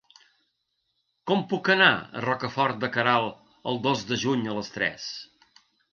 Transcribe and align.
Com 1.31 1.43
puc 1.51 1.69
anar 1.73 1.89
a 1.97 2.23
Rocafort 2.25 2.79
de 2.85 2.89
Queralt 2.97 3.37
el 3.73 3.77
dos 3.87 4.03
de 4.13 4.19
juny 4.25 4.45
a 4.47 4.57
les 4.61 4.77
tres? 4.79 5.11